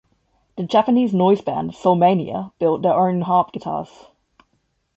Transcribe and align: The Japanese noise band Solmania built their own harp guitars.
The 0.55 0.63
Japanese 0.63 1.13
noise 1.13 1.41
band 1.41 1.73
Solmania 1.75 2.53
built 2.57 2.81
their 2.81 2.95
own 2.95 3.21
harp 3.21 3.51
guitars. 3.51 3.91